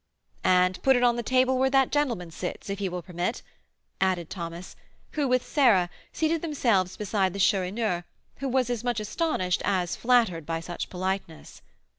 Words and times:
"And 0.43 0.81
put 0.81 0.95
it 0.95 1.03
on 1.03 1.15
the 1.15 1.21
table 1.21 1.59
where 1.59 1.69
that 1.69 1.91
gentleman 1.91 2.31
sits, 2.31 2.71
if 2.71 2.79
he 2.79 2.89
will 2.89 3.03
permit," 3.03 3.43
added 4.01 4.31
Thomas, 4.31 4.75
who, 5.11 5.27
with 5.27 5.45
Sarah, 5.45 5.91
seated 6.11 6.41
themselves 6.41 6.97
beside 6.97 7.33
the 7.33 7.39
Chourineur, 7.39 8.03
who 8.37 8.49
was 8.49 8.71
as 8.71 8.83
much 8.83 8.99
astonished 8.99 9.61
as 9.63 9.95
flattered 9.95 10.43
by 10.43 10.59
such 10.59 10.89
politeness. 10.89 11.61